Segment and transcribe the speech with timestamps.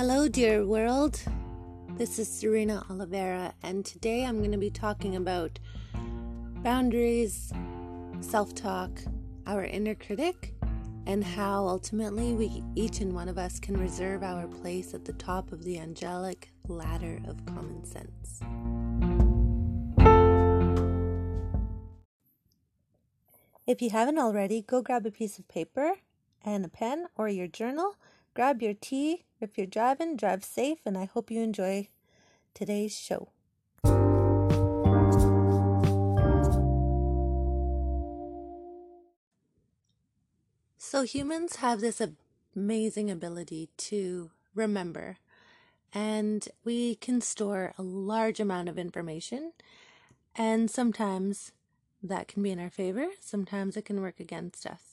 [0.00, 1.22] Hello, dear world.
[1.98, 5.58] This is Serena Oliveira, and today I'm going to be talking about
[5.92, 7.52] boundaries,
[8.22, 8.92] self talk,
[9.46, 10.54] our inner critic,
[11.04, 15.12] and how ultimately we each and one of us can reserve our place at the
[15.12, 18.40] top of the angelic ladder of common sense.
[23.66, 25.96] If you haven't already, go grab a piece of paper
[26.42, 27.96] and a pen or your journal.
[28.32, 29.24] Grab your tea.
[29.40, 31.88] If you're driving, drive safe, and I hope you enjoy
[32.52, 33.30] today's show.
[40.76, 42.02] So, humans have this
[42.54, 45.16] amazing ability to remember,
[45.94, 49.52] and we can store a large amount of information,
[50.36, 51.52] and sometimes
[52.02, 54.89] that can be in our favor, sometimes it can work against us.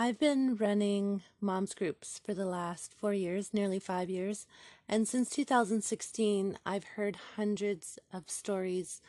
[0.00, 4.46] I've been running moms groups for the last four years, nearly five years,
[4.88, 9.02] and since 2016, I've heard hundreds of stories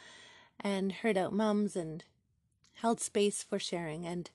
[0.60, 2.04] and heard out moms and
[2.82, 4.08] held space for sharing.
[4.08, 4.32] And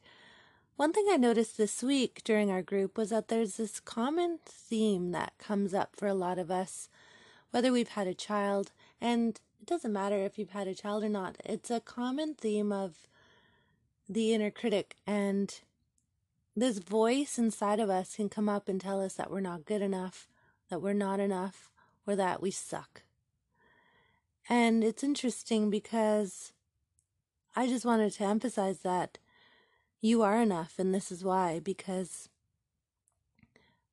[0.77, 5.11] one thing I noticed this week during our group was that there's this common theme
[5.11, 6.89] that comes up for a lot of us,
[7.51, 11.09] whether we've had a child, and it doesn't matter if you've had a child or
[11.09, 13.09] not, it's a common theme of
[14.09, 14.95] the inner critic.
[15.05, 15.53] And
[16.57, 19.83] this voice inside of us can come up and tell us that we're not good
[19.83, 20.29] enough,
[20.71, 21.71] that we're not enough,
[22.07, 23.03] or that we suck.
[24.49, 26.53] And it's interesting because
[27.57, 29.19] I just wanted to emphasize that
[30.01, 32.29] you are enough, and this is why because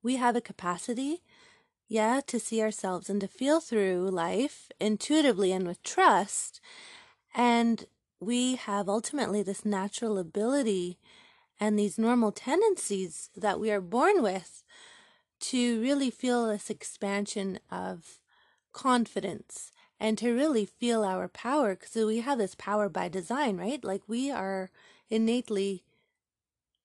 [0.03, 1.21] we have a capacity
[1.91, 6.61] yeah, to see ourselves and to feel through life intuitively and with trust.
[7.35, 7.83] And
[8.21, 10.97] we have ultimately this natural ability
[11.61, 14.63] and these normal tendencies that we are born with
[15.39, 18.19] to really feel this expansion of
[18.73, 23.83] confidence and to really feel our power because we have this power by design, right?
[23.83, 24.71] Like we are
[25.11, 25.83] innately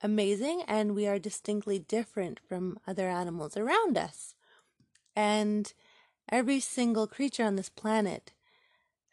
[0.03, 4.35] amazing and we are distinctly different from other animals around us.
[5.15, 5.73] And
[6.31, 8.33] every single creature on this planet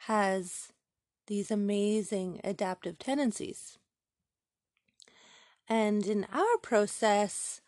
[0.07, 0.73] has
[1.27, 3.77] these amazing adaptive tendencies.
[5.67, 7.61] And in our process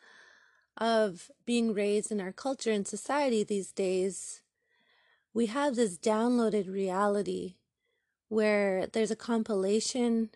[0.77, 4.41] of being raised in our culture and society these days,
[5.33, 7.55] we have this downloaded reality
[8.29, 10.29] where there's a compilation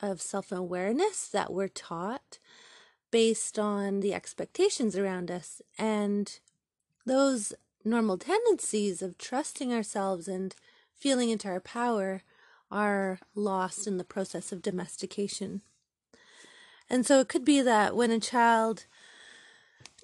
[0.00, 2.38] of self awareness that we're taught
[3.10, 5.62] based on the expectations around us.
[5.78, 6.38] And
[7.06, 7.52] those
[7.84, 10.54] normal tendencies of trusting ourselves and
[10.92, 12.22] feeling into our power
[12.70, 15.62] are lost in the process of domestication.
[16.94, 18.86] And so it could be that when a child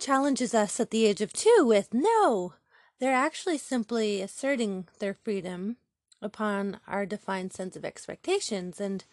[0.01, 2.55] challenges us at the age of two with no,
[2.99, 5.77] they're actually simply asserting their freedom
[6.21, 8.81] upon our defined sense of expectations.
[8.81, 9.05] And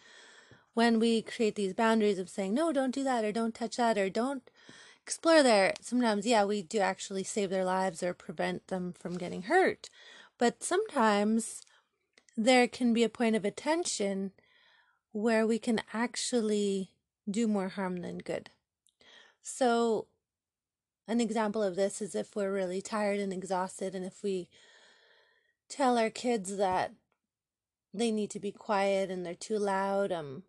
[0.74, 3.96] when we create these boundaries of saying, no, don't do that, or don't touch that,
[3.96, 4.50] or don't
[5.00, 9.42] explore there, sometimes, yeah, we do actually save their lives or prevent them from getting
[9.42, 9.88] hurt.
[10.36, 11.62] But sometimes
[12.36, 14.32] there can be a point of attention
[15.12, 16.90] where we can actually
[17.30, 18.50] do more harm than good.
[19.42, 20.06] So,
[21.06, 24.48] an example of this is if we're really tired and exhausted, and if we
[25.68, 26.92] tell our kids that
[27.94, 30.44] they need to be quiet and they're too loud, um,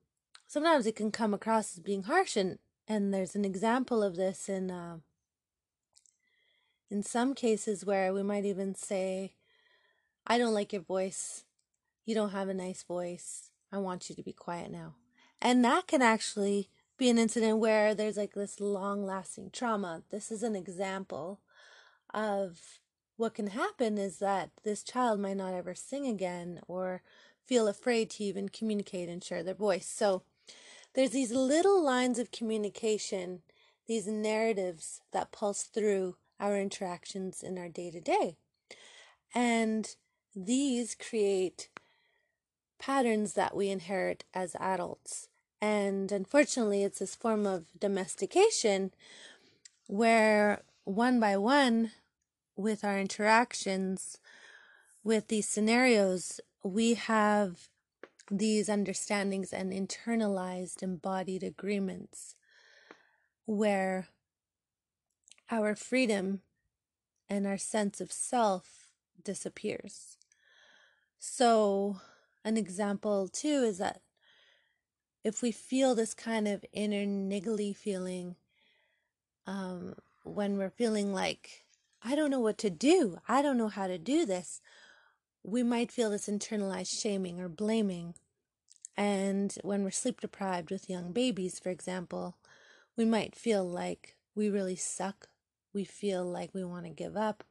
[0.48, 4.50] sometimes it can come across as being harsh, and and there's an example of this
[4.50, 4.98] in uh,
[6.90, 9.34] in some cases where we might even say
[10.28, 11.44] i don't like your voice.
[12.06, 13.52] You don't have a nice voice.
[13.72, 14.96] I want you to be quiet now
[15.42, 20.32] and that can actually be an incident where there's like this long lasting trauma this
[20.32, 21.40] is an example
[22.14, 22.60] of
[23.18, 27.02] what can happen is that this child might not ever sing again or
[27.46, 30.24] feel afraid to even communicate and share their voice so
[31.00, 33.42] there's these little lines of communication,
[33.88, 38.36] these narratives that pulse through our interactions in our day to day.
[39.34, 39.96] And
[40.36, 41.70] these create
[42.80, 45.29] patterns that we inherit as adults.
[45.62, 48.92] And unfortunately, it's this form of domestication
[49.88, 51.92] where one by one,
[52.56, 54.18] with our interactions
[55.04, 57.70] with these scenarios, we have
[58.30, 62.36] these understandings and internalized embodied agreements
[63.46, 64.08] where
[65.50, 66.42] our freedom
[67.30, 68.88] and our sense of self
[69.24, 70.18] disappears.
[71.18, 72.02] So,
[72.44, 74.02] an example too is that
[75.24, 78.36] if we feel this kind of inner niggly feeling
[79.46, 81.66] um, when we're feeling like
[82.02, 83.18] I don't know what to do.
[83.28, 84.62] I don't know how to do this.
[85.44, 88.16] We might feel this internalized shaming or blaming.
[88.96, 92.38] And when we're sleep deprived with young babies, for example,
[92.96, 95.28] we might feel like we really suck.
[95.74, 97.44] We feel like we want to give up.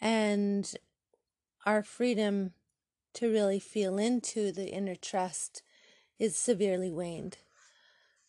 [0.00, 0.72] And
[1.66, 2.52] our freedom
[3.14, 5.62] to really feel into the inner trust
[6.20, 7.38] is severely waned.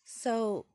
[0.04, 0.66] So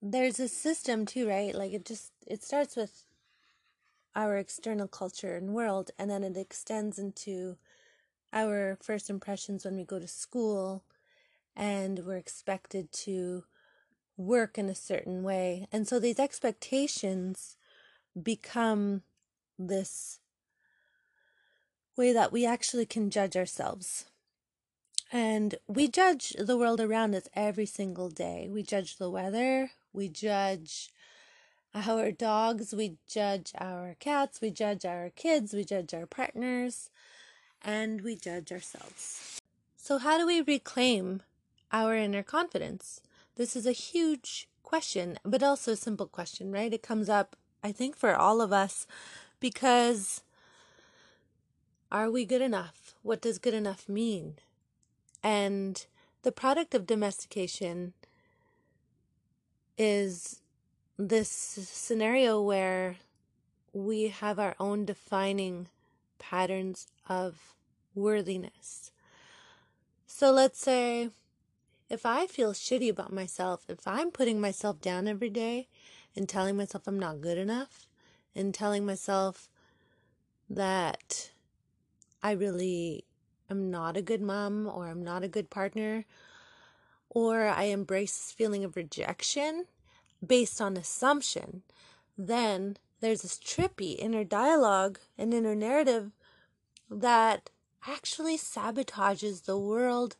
[0.00, 1.54] there's a system too, right?
[1.54, 3.04] Like it just it starts with
[4.14, 7.56] our external culture and world and then it extends into
[8.32, 10.84] our first impressions when we go to school
[11.56, 13.44] and we're expected to
[14.16, 15.66] work in a certain way.
[15.72, 17.56] And so these expectations
[18.20, 19.02] become
[19.58, 20.20] this
[21.96, 24.09] way that we actually can judge ourselves.
[25.12, 28.48] And we judge the world around us every single day.
[28.50, 30.90] We judge the weather, we judge
[31.74, 36.90] our dogs, we judge our cats, we judge our kids, we judge our partners,
[37.62, 39.40] and we judge ourselves.
[39.76, 41.22] So, how do we reclaim
[41.72, 43.00] our inner confidence?
[43.36, 46.72] This is a huge question, but also a simple question, right?
[46.72, 47.34] It comes up,
[47.64, 48.86] I think, for all of us
[49.40, 50.22] because
[51.90, 52.94] are we good enough?
[53.02, 54.34] What does good enough mean?
[55.22, 55.84] And
[56.22, 57.94] the product of domestication
[59.76, 60.40] is
[60.98, 62.96] this scenario where
[63.72, 65.68] we have our own defining
[66.18, 67.54] patterns of
[67.94, 68.90] worthiness.
[70.06, 71.10] So let's say
[71.88, 75.68] if I feel shitty about myself, if I'm putting myself down every day
[76.14, 77.86] and telling myself I'm not good enough
[78.34, 79.48] and telling myself
[80.48, 81.30] that
[82.22, 83.04] I really
[83.50, 86.04] am not a good mom or I'm not a good partner
[87.10, 89.66] or I embrace this feeling of rejection
[90.24, 91.62] based on assumption,
[92.16, 96.12] then there's this trippy inner dialogue and inner narrative
[96.88, 97.50] that
[97.86, 100.16] actually sabotages the world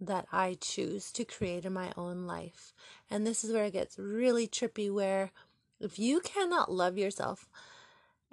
[0.00, 2.72] that I choose to create in my own life.
[3.10, 5.32] And this is where it gets really trippy where
[5.80, 7.48] if you cannot love yourself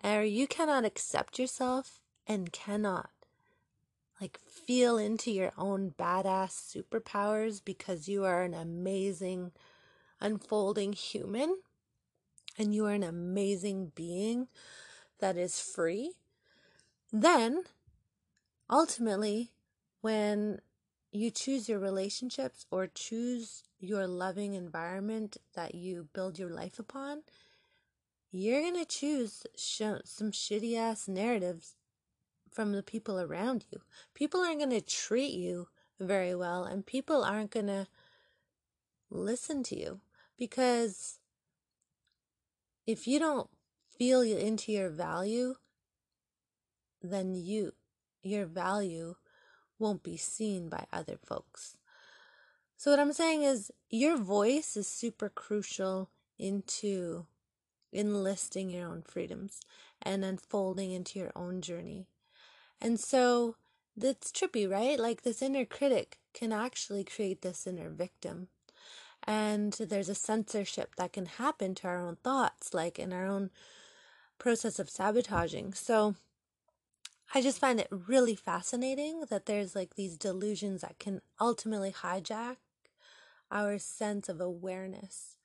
[0.04, 3.10] or you cannot accept yourself and cannot
[4.20, 9.52] like feel into your own badass superpowers because you are an amazing
[10.22, 11.58] unfolding human
[12.58, 14.48] and you are an amazing being
[15.20, 16.14] that is free,
[17.12, 17.64] then
[18.70, 19.52] ultimately,
[20.02, 20.60] when
[21.12, 27.24] you choose your relationships or choose your loving environment that you build your life upon,
[28.32, 31.76] you're going to choose sh- some shitty ass narratives
[32.56, 33.82] from the people around you.
[34.14, 35.68] People aren't going to treat you
[36.00, 37.88] very well, and people aren't going to
[39.12, 40.00] listen to you
[40.38, 41.20] because
[42.88, 43.50] if you don't
[43.98, 45.56] feel into your value,
[47.02, 47.74] then you,
[48.24, 49.16] your value
[49.78, 51.78] won't be seen by other folks.
[52.78, 57.26] So, what I'm saying is, your voice is super crucial into
[57.92, 59.62] enlisting your own freedoms
[60.02, 62.08] and unfolding into your own journey.
[62.86, 63.56] And so
[63.98, 65.00] that's trippy, right?
[65.00, 68.50] Like this inner critic can actually create this inner victim.
[69.24, 73.50] And there's a censorship that can happen to our own thoughts, like in our own
[74.38, 75.74] process of sabotaging.
[75.74, 76.14] So
[77.34, 82.58] I just find it really fascinating that there's like these delusions that can ultimately hijack
[83.50, 85.38] our sense of awareness.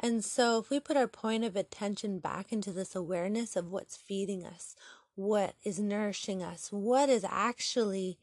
[0.00, 3.96] And so, if we put our point of attention back into this awareness of what's
[3.96, 4.74] feeding us,
[5.14, 8.18] what is nourishing us, what is actually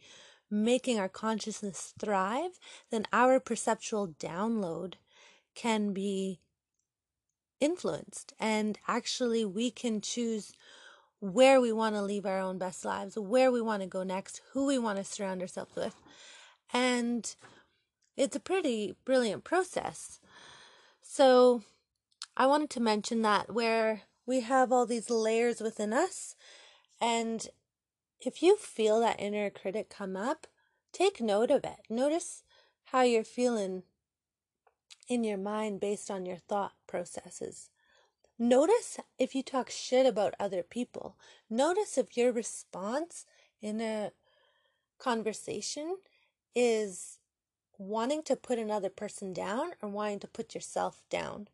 [0.51, 4.95] making our consciousness thrive, then our perceptual download
[5.55, 6.39] can be
[7.59, 8.33] influenced.
[8.39, 10.53] And actually, we can choose
[11.19, 14.41] where we want to leave our own best lives, where we want to go next,
[14.53, 15.95] who we want to surround ourselves with.
[16.73, 17.35] And
[18.15, 20.19] it's a pretty brilliant process.
[21.01, 21.63] So,
[22.37, 26.35] I wanted to mention that where we have all these layers within us
[27.01, 27.47] and
[28.19, 30.47] if you feel that inner critic come up,
[30.91, 31.79] take note of it.
[31.89, 32.43] Notice
[32.85, 33.83] how you're feeling
[35.07, 37.69] in your mind based on your thought processes.
[38.37, 41.17] Notice if you talk shit about other people.
[41.49, 43.25] Notice if your response
[43.61, 44.11] in a
[44.97, 45.97] conversation
[46.55, 47.19] is
[47.77, 51.47] wanting to put another person down or wanting to put yourself down.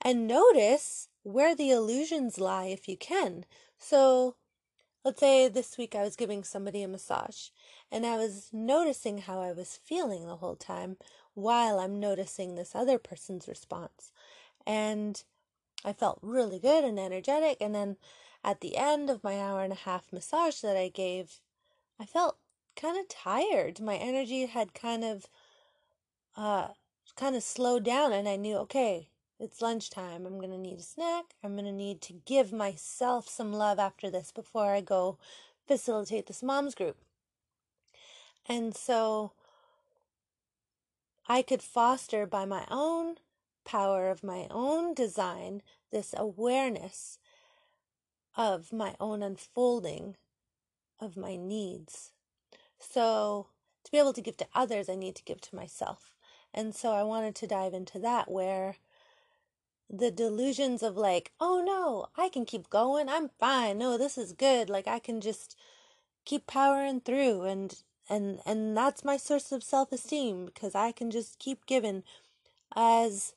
[0.00, 3.44] And notice where the illusions lie if you can.
[3.78, 4.36] So,
[5.04, 7.48] Let's say this week I was giving somebody a massage
[7.90, 10.96] and I was noticing how I was feeling the whole time
[11.34, 14.12] while I'm noticing this other person's response.
[14.64, 15.20] And
[15.84, 17.56] I felt really good and energetic.
[17.60, 17.96] And then
[18.44, 21.40] at the end of my hour and a half massage that I gave,
[21.98, 22.38] I felt
[22.76, 23.80] kind of tired.
[23.80, 25.26] My energy had kind of,
[26.36, 26.68] uh,
[27.16, 29.08] kind of slowed down, and I knew, okay,
[29.42, 30.24] it's lunchtime.
[30.24, 31.34] I'm going to need a snack.
[31.42, 35.18] I'm going to need to give myself some love after this before I go
[35.66, 36.96] facilitate this mom's group.
[38.46, 39.32] And so
[41.26, 43.16] I could foster by my own
[43.64, 47.18] power of my own design this awareness
[48.36, 50.16] of my own unfolding
[51.00, 52.12] of my needs.
[52.78, 53.48] So,
[53.84, 56.14] to be able to give to others, I need to give to myself.
[56.54, 58.76] And so, I wanted to dive into that where
[59.92, 63.08] the delusions of like, oh no, I can keep going.
[63.08, 63.78] I'm fine.
[63.78, 64.70] No, this is good.
[64.70, 65.54] Like I can just
[66.24, 71.38] keep powering through and and and that's my source of self-esteem because I can just
[71.38, 72.04] keep giving
[72.74, 73.34] as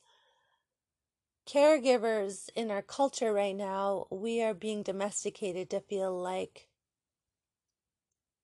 [1.48, 6.68] caregivers in our culture right now, we are being domesticated to feel like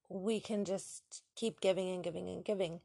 [0.09, 2.81] we can just keep giving and giving and giving.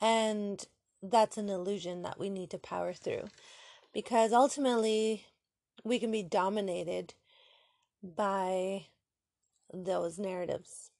[0.00, 0.64] And
[1.02, 3.28] that's an illusion that we need to power through
[3.92, 5.26] because ultimately
[5.84, 7.14] we can be dominated
[8.02, 8.86] by
[9.72, 10.90] those narratives.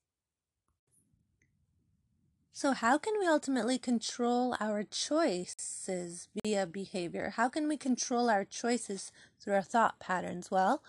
[2.53, 7.33] So, how can we ultimately control our choices via behavior?
[7.37, 10.51] How can we control our choices through our thought patterns?
[10.51, 10.83] Well,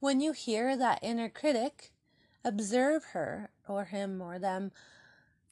[0.00, 1.92] when you hear that inner critic,
[2.44, 4.72] observe her or him or them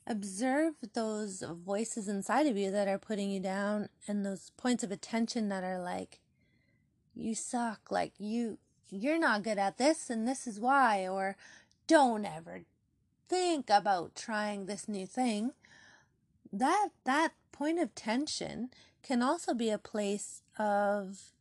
[0.07, 4.93] observe those voices inside of you that are putting you down and those points of
[4.93, 6.21] attention that are like
[7.15, 7.91] you suck.
[7.91, 8.59] Like you
[8.89, 11.37] you're not good at this and this is why or
[11.89, 12.63] don't ever
[13.29, 15.53] think about trying this new thing.
[16.53, 18.71] That that point of tension
[19.03, 21.33] can also be a place of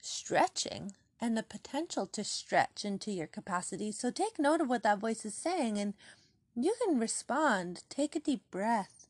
[0.00, 3.92] stretching and the potential to stretch into your capacity.
[3.92, 5.94] So take note of what that voice is saying and
[6.54, 7.84] you can respond.
[7.88, 9.06] Take a deep breath.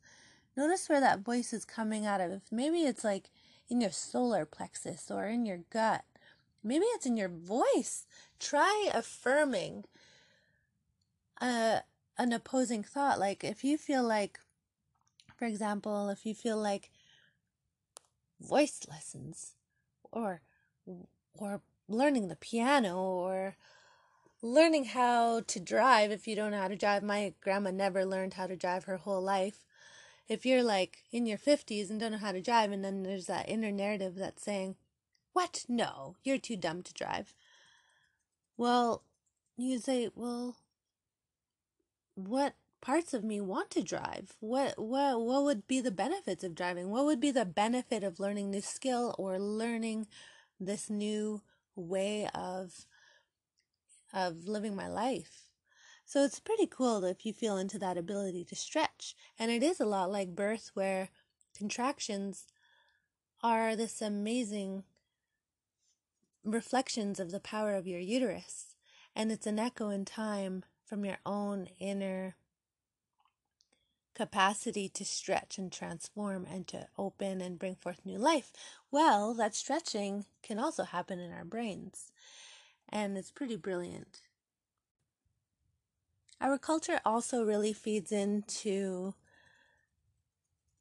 [0.56, 2.42] Notice where that voice is coming out of.
[2.50, 3.30] Maybe it's like
[3.68, 6.04] in your solar plexus or in your gut.
[6.62, 8.06] Maybe it's in your voice.
[8.38, 9.85] Try affirming
[11.40, 11.80] a, uh,
[12.18, 13.18] an opposing thought.
[13.18, 14.38] Like if you feel like,
[15.37, 16.90] for example, if you feel like
[18.40, 19.54] voice lessons
[20.12, 20.42] or
[21.35, 23.56] or learning the piano or
[24.42, 27.02] learning how to drive if you don't know how to drive.
[27.02, 29.64] My grandma never learned how to drive her whole life.
[30.28, 33.26] If you're like in your 50s and don't know how to drive, and then there's
[33.26, 34.76] that inner narrative that's saying,
[35.32, 35.64] What?
[35.68, 37.35] No, you're too dumb to drive.
[38.56, 39.02] Well,
[39.56, 40.56] you say, Well,
[42.14, 44.37] what parts of me want to drive?
[44.40, 46.90] What what what would be the benefits of driving?
[46.90, 50.06] What would be the benefit of learning this skill or learning
[50.59, 51.42] this new
[51.75, 52.87] way of
[54.12, 55.47] of living my life.
[56.05, 59.14] So it's pretty cool if you feel into that ability to stretch.
[59.38, 61.11] And it is a lot like birth, where
[61.57, 62.47] contractions
[63.43, 64.85] are this amazing
[66.45, 68.75] reflections of the power of your uterus.
[69.14, 72.35] And it's an echo in time from your own inner
[74.14, 78.52] capacity to stretch and transform and to open and bring forth new life.
[78.90, 82.11] Well, that stretching can also happen in our brains
[82.90, 84.20] and it's pretty brilliant.
[86.40, 89.14] Our culture also really feeds into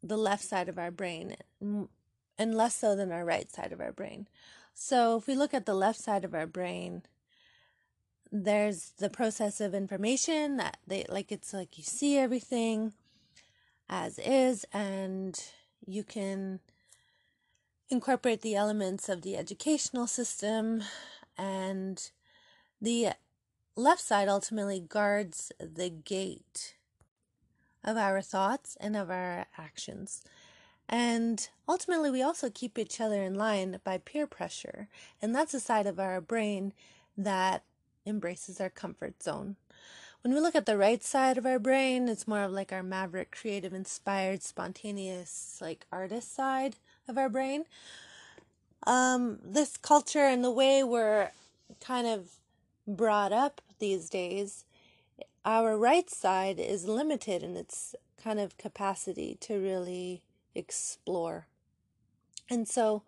[0.01, 3.91] the left side of our brain and less so than our right side of our
[3.91, 4.27] brain.
[4.73, 7.03] So if we look at the left side of our brain,
[8.31, 12.93] there's the process of information that they like it's like you see everything
[13.89, 15.43] as is and
[15.85, 16.59] you can
[17.89, 20.83] incorporate the elements of the educational system
[21.39, 22.11] and
[22.81, 23.11] the
[23.75, 26.75] left side ultimately guards the gate
[27.83, 30.21] of our thoughts and of our actions.
[30.89, 34.89] And ultimately, we also keep each other in line by peer pressure.
[35.21, 36.73] And that's a side of our brain
[37.17, 37.63] that
[38.05, 39.55] embraces our comfort zone.
[40.21, 42.83] When we look at the right side of our brain, it's more of like our
[42.83, 46.75] maverick, creative, inspired, spontaneous, like artist side
[47.07, 47.63] of our brain,
[48.89, 51.29] um, this culture and the way we're
[51.79, 52.31] kind of
[52.87, 54.65] brought up these days,
[55.45, 60.23] our right side is limited in its kind of capacity to really
[60.55, 61.45] explore.
[62.49, 63.03] And so,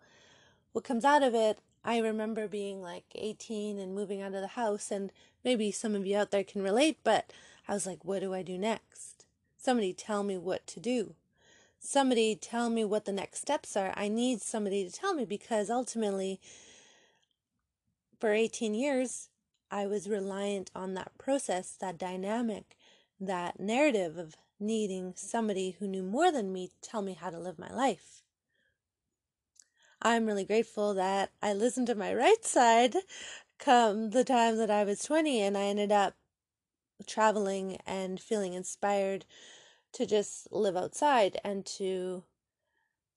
[0.70, 4.46] what comes out of it, I remember being like 18 and moving out of the
[4.46, 5.10] house, and
[5.44, 7.32] maybe some of you out there can relate, but
[7.66, 9.26] I was like, what do I do next?
[9.56, 11.16] Somebody tell me what to do
[11.82, 13.92] somebody tell me what the next steps are.
[13.96, 16.40] I need somebody to tell me because ultimately
[18.20, 19.28] for 18 years,
[19.70, 22.76] I was reliant on that process, that dynamic,
[23.20, 27.38] that narrative of needing somebody who knew more than me to tell me how to
[27.38, 28.22] live my life.
[30.00, 32.96] I'm really grateful that I listened to my right side
[33.58, 36.14] come the time that I was 20 and I ended up
[37.06, 39.24] traveling and feeling inspired
[39.92, 42.24] to just live outside and to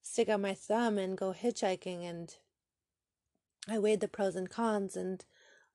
[0.02, 2.36] stick out my thumb and go hitchhiking and
[3.68, 5.26] I weighed the pros and cons and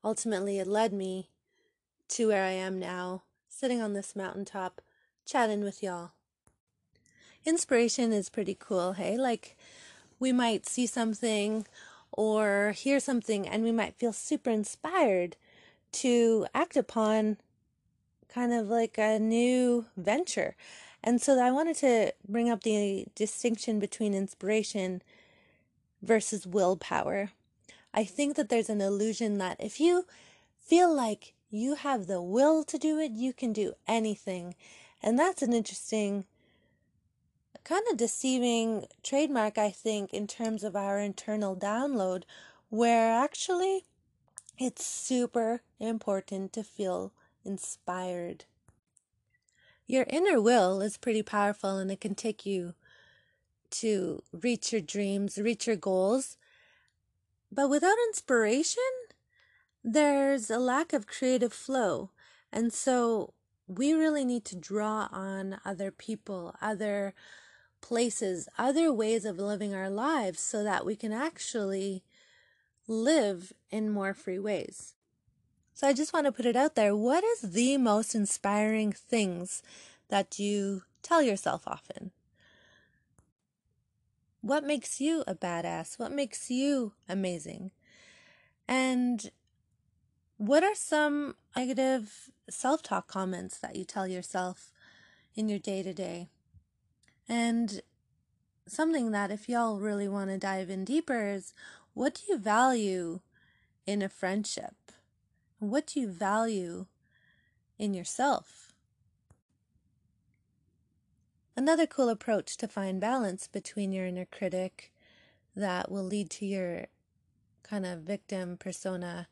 [0.04, 1.30] ultimately it led me
[2.10, 4.80] to where I am now, sitting on this mountaintop,
[5.24, 6.12] chatting with y'all.
[7.44, 9.16] Inspiration is pretty cool, hey?
[9.16, 9.56] Like
[10.18, 11.66] we might see something
[12.12, 15.36] or hear something and we might feel super inspired
[15.92, 17.38] to act upon
[18.28, 20.54] kind of like a new venture.
[21.02, 25.02] And so I wanted to bring up the distinction between inspiration
[26.02, 27.30] versus willpower.
[27.92, 30.06] I think that there's an illusion that if you
[30.60, 34.54] feel like you have the will to do it, you can do anything.
[35.02, 36.26] And that's an interesting
[37.64, 42.22] kind of deceiving trademark, I think, in terms of our internal download,
[42.68, 43.84] where actually
[44.58, 47.12] it's super important to feel
[47.44, 48.44] inspired.
[49.90, 52.74] Your inner will is pretty powerful and it can take you
[53.70, 56.36] to reach your dreams, reach your goals.
[57.50, 58.84] But without inspiration,
[59.82, 62.10] there's a lack of creative flow.
[62.52, 63.34] And so
[63.66, 67.12] we really need to draw on other people, other
[67.80, 72.04] places, other ways of living our lives so that we can actually
[72.86, 74.94] live in more free ways.
[75.80, 76.94] So I just want to put it out there.
[76.94, 79.62] What is the most inspiring things
[80.10, 82.10] that you tell yourself often?
[84.42, 85.98] What makes you a badass?
[85.98, 87.70] What makes you amazing?
[88.68, 89.30] And
[90.36, 94.72] what are some negative self talk comments that you tell yourself
[95.34, 96.28] in your day to day?
[97.26, 97.80] And
[98.68, 101.54] something that, if y'all really want to dive in deeper, is
[101.94, 103.20] what do you value
[103.86, 104.74] in a friendship?
[105.60, 106.86] What do you value
[107.78, 108.72] in yourself?
[111.54, 114.90] Another cool approach to find balance between your inner critic
[115.54, 116.86] that will lead to your
[117.62, 119.28] kind of victim persona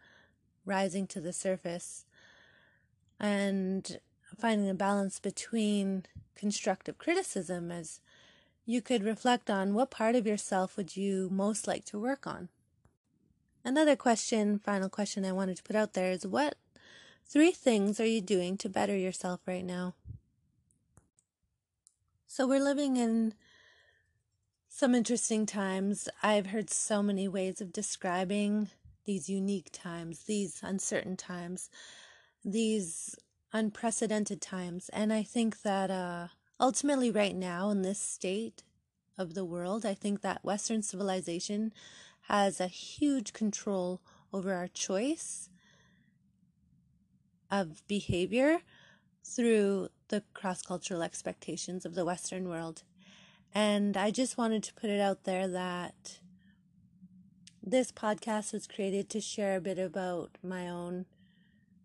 [0.67, 2.05] rising to the surface
[3.19, 3.99] and
[4.39, 6.05] finding a balance between
[6.37, 8.01] constructive criticism as
[8.67, 12.51] you could reflect on what part of yourself would you most like to work on.
[13.69, 16.57] Another question, final question I wanted to put out there is what
[17.27, 19.93] three things are you doing to better yourself right now?
[22.27, 23.35] So we're living in
[24.71, 26.09] some interesting times.
[26.23, 28.71] I've heard so many ways of describing
[29.05, 31.69] these unique times, these uncertain times,
[32.43, 33.17] these
[33.53, 34.89] unprecedented times.
[34.95, 36.29] And I think that uh,
[36.59, 38.63] ultimately, right now, in this state
[39.19, 41.75] of the world, I think that Western civilization
[42.29, 44.01] has a huge control
[44.33, 45.49] over our choice
[47.51, 48.61] of behavior
[49.25, 52.83] through the cross cultural expectations of the Western world.
[53.55, 56.19] And I just wanted to put it out there that
[57.63, 61.07] this podcast was created to share a bit about my own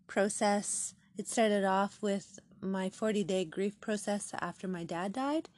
[0.06, 5.48] process it started off with my 40 day grief process after my dad died,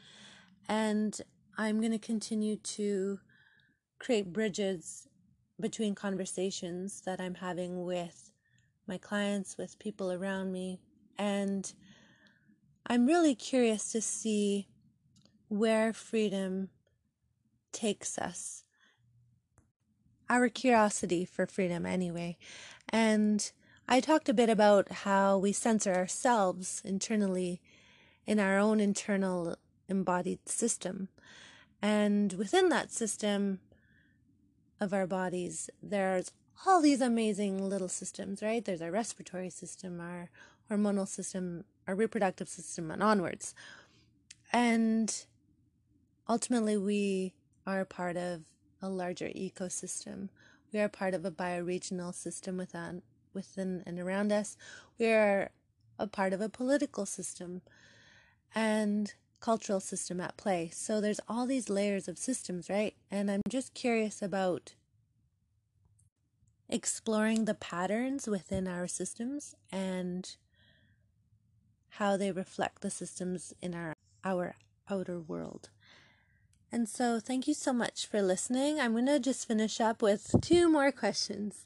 [0.68, 1.18] and
[1.57, 3.20] I'm going to continue to
[3.98, 5.09] create bridges
[5.61, 8.30] between conversations that I'm having with
[8.87, 10.78] my clients, with people around me,
[11.18, 11.72] and
[12.87, 14.68] I'm really curious to see
[15.48, 16.68] where freedom
[17.72, 18.64] takes us.
[20.28, 22.37] Our curiosity for freedom, anyway.
[22.88, 23.50] And
[23.88, 27.61] I talked a bit about how we censor ourselves internally
[28.26, 29.56] in our own internal
[29.88, 31.09] embodied system.
[31.80, 33.61] And within that system
[34.81, 36.33] of our bodies, there's
[36.67, 38.65] all these amazing little systems, right?
[38.65, 40.31] There's our respiratory system, our
[40.71, 43.55] hormonal system, our reproductive system, and onwards.
[44.53, 45.15] And
[46.29, 47.35] ultimately, we
[47.67, 48.43] are part of
[48.81, 50.29] a larger ecosystem.
[50.73, 54.57] We are part of a bioregional system within within and around us.
[54.99, 55.51] We are
[55.99, 57.62] a part of a political system
[58.55, 60.70] and cultural system at play.
[60.72, 62.94] So there's all these layers of systems, right?
[63.11, 64.75] And I'm just curious about
[66.68, 70.37] exploring the patterns within our systems and
[71.90, 73.92] how they reflect the systems in our
[74.25, 74.57] our
[74.90, 75.70] outer world.
[76.72, 78.81] And so thank you so much for listening.
[78.81, 81.64] I'm going to just finish up with two more questions.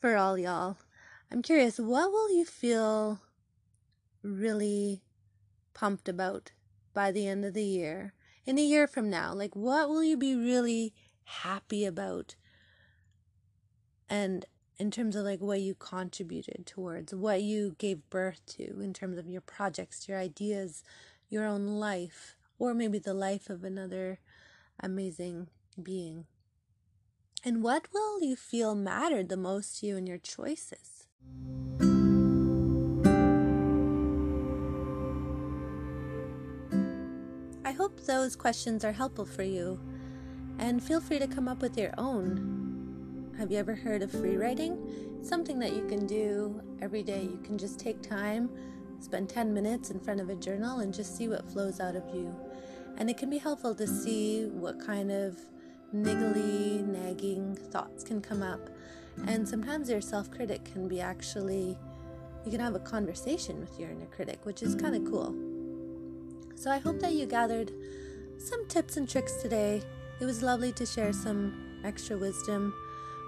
[0.00, 0.76] for all y'all.
[1.30, 3.20] I'm curious, what will you feel
[4.22, 5.02] really
[5.74, 6.52] pumped about
[6.98, 8.12] by the end of the year?
[8.44, 12.34] In a year from now, like what will you be really happy about?
[14.10, 14.44] And
[14.78, 19.16] in terms of like what you contributed towards, what you gave birth to in terms
[19.16, 20.82] of your projects, your ideas,
[21.28, 24.18] your own life, or maybe the life of another
[24.80, 25.46] amazing
[25.80, 26.24] being.
[27.44, 31.06] And what will you feel mattered the most to you in your choices?
[37.68, 39.78] I hope those questions are helpful for you,
[40.58, 43.34] and feel free to come up with your own.
[43.36, 44.78] Have you ever heard of free writing?
[45.22, 47.20] something that you can do every day.
[47.24, 48.48] You can just take time,
[49.00, 52.04] spend 10 minutes in front of a journal, and just see what flows out of
[52.14, 52.34] you.
[52.96, 55.36] And it can be helpful to see what kind of
[55.94, 58.70] niggly, nagging thoughts can come up.
[59.26, 61.76] And sometimes your self critic can be actually,
[62.46, 65.47] you can have a conversation with your inner critic, which is kind of cool.
[66.58, 67.72] So I hope that you gathered
[68.38, 69.82] some tips and tricks today.
[70.20, 72.74] It was lovely to share some extra wisdom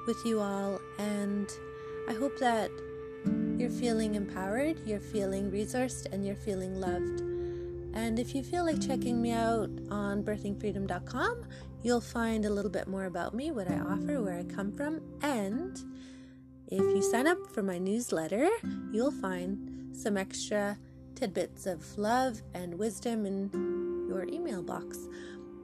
[0.07, 1.49] with you all, and
[2.09, 2.71] I hope that
[3.57, 7.21] you're feeling empowered, you're feeling resourced, and you're feeling loved.
[7.93, 11.45] And if you feel like checking me out on birthingfreedom.com,
[11.83, 15.01] You'll find a little bit more about me, what I offer, where I come from,
[15.23, 15.79] and
[16.67, 18.51] if you sign up for my newsletter,
[18.93, 20.77] you'll find some extra
[21.21, 23.51] tidbits of love and wisdom in
[24.09, 24.99] your email box.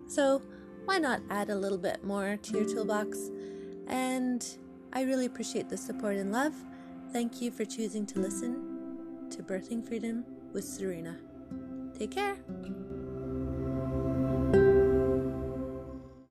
[0.07, 0.43] So,
[0.85, 3.31] why not add a little bit more to your toolbox?
[3.87, 4.47] And
[4.93, 6.55] I really appreciate the support and love.
[7.11, 11.17] Thank you for choosing to listen to Birthing Freedom with Serena.
[11.99, 12.37] Take care.